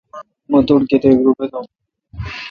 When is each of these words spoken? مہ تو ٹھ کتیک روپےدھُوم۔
مہ 0.49 0.59
تو 0.67 0.73
ٹھ 0.81 0.85
کتیک 0.89 1.17
روپےدھُوم۔ 1.27 1.65